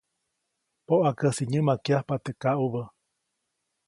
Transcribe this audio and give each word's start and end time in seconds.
Poʼakäsi 0.85 1.43
nyämakyajpa 1.51 2.15
teʼ 2.23 2.37
kaʼubä. 2.41 2.83